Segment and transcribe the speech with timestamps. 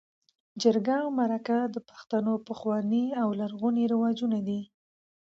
[0.61, 4.61] جرګه او مرکه د پښتنو پخواني او لرغوني رواجونه دي.